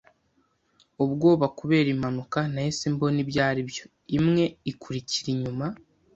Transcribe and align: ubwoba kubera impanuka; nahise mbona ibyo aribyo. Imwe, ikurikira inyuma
ubwoba 1.03 1.45
kubera 1.59 1.87
impanuka; 1.95 2.39
nahise 2.53 2.85
mbona 2.93 3.17
ibyo 3.23 3.41
aribyo. 3.49 3.83
Imwe, 4.17 4.43
ikurikira 4.71 5.27
inyuma 5.35 5.65